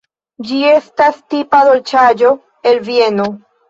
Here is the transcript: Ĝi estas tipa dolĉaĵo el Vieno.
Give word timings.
Ĝi 0.51 0.61
estas 0.69 1.21
tipa 1.35 1.63
dolĉaĵo 1.71 2.35
el 2.73 2.85
Vieno. 2.93 3.35